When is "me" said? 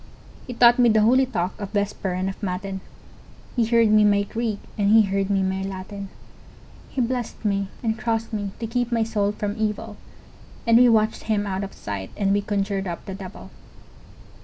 0.79-0.89, 3.91-4.03, 5.29-5.43, 7.45-7.67, 8.33-8.49